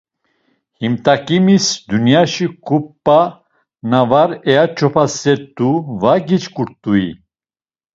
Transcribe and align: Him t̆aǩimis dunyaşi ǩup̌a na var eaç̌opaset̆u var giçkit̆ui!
Him 0.79 0.93
t̆aǩimis 1.03 1.65
dunyaşi 1.89 2.47
ǩup̌a 2.67 3.19
na 3.89 4.01
var 4.09 4.29
eaç̌opaset̆u 4.51 5.69
var 6.01 6.19
giçkit̆ui! 6.27 7.05